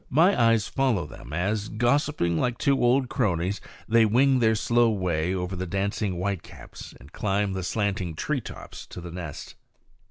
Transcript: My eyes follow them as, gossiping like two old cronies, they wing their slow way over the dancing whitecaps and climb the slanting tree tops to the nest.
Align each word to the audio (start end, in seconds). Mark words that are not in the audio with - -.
My 0.09 0.35
eyes 0.45 0.67
follow 0.67 1.05
them 1.05 1.31
as, 1.31 1.69
gossiping 1.69 2.35
like 2.35 2.57
two 2.57 2.83
old 2.83 3.07
cronies, 3.07 3.61
they 3.87 4.03
wing 4.03 4.39
their 4.39 4.55
slow 4.55 4.89
way 4.89 5.31
over 5.31 5.55
the 5.55 5.67
dancing 5.67 6.13
whitecaps 6.13 6.95
and 6.99 7.13
climb 7.13 7.53
the 7.53 7.61
slanting 7.61 8.15
tree 8.15 8.41
tops 8.41 8.87
to 8.87 8.99
the 8.99 9.11
nest. 9.11 9.53